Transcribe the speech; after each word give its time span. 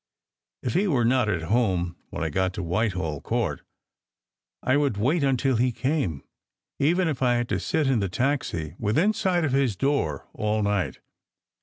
If 0.63 0.73
he 0.73 0.87
were 0.87 1.05
not 1.05 1.29
at 1.29 1.43
home 1.43 1.95
when 2.09 2.23
I 2.23 2.31
got 2.31 2.53
to 2.53 2.63
Whitehall 2.63 3.21
Court 3.21 3.61
I 4.63 4.75
would 4.75 4.97
wait 4.97 5.23
until 5.23 5.57
he 5.57 5.71
came, 5.71 6.23
even 6.79 7.07
if 7.07 7.21
I 7.21 7.35
had 7.35 7.47
to 7.49 7.59
sit 7.59 7.85
in 7.85 7.99
the 7.99 8.09
taxi, 8.09 8.73
within 8.79 9.13
sight 9.13 9.45
of 9.45 9.51
his 9.51 9.75
door, 9.75 10.27
all 10.33 10.63
night. 10.63 10.97